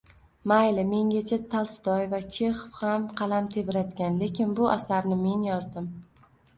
[0.51, 5.97] Mayli, mengacha Tolstoy va Chexov ham qalam tebratgan, lekin bu asarni men yozdim